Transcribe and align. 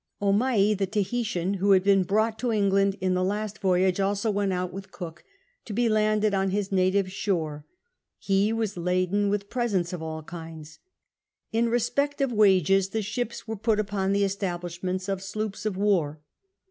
Omai, 0.19 0.75
the 0.75 0.87
Tahitian, 0.87 1.57
who 1.59 1.73
had 1.73 1.83
been 1.83 2.01
brought 2.01 2.39
to 2.39 2.51
England 2.51 2.97
in 3.01 3.13
the 3.13 3.23
last 3.23 3.59
voyage, 3.59 3.99
also 3.99 4.31
went 4.31 4.73
with 4.73 4.91
Cook, 4.91 5.23
to 5.65 5.75
bo 5.75 5.83
landed 5.83 6.33
on 6.33 6.49
his 6.49 6.71
native 6.71 7.11
shore; 7.11 7.67
he 8.17 8.51
was 8.51 8.77
laden 8.77 9.29
with 9.29 9.47
presents 9.51 9.93
of 9.93 10.01
all 10.01 10.23
kinds. 10.23 10.79
In 11.51 11.69
respect 11.69 12.19
of 12.19 12.31
wages 12.33 12.89
the 12.89 13.03
ships 13.03 13.47
were 13.47 13.55
put 13.55 13.79
upon 13.79 14.11
the 14.11 14.23
establishments 14.25 15.07
of 15.07 15.21
sloops 15.21 15.67
of 15.67 15.77
war. 15.77 16.19